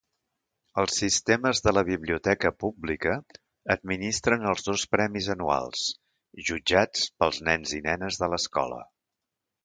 [0.83, 3.13] Els sistemes de la biblioteca pública
[3.75, 5.83] administren els dos premis anuals,
[6.47, 8.81] jutjats pels nens i nenes de l'escola.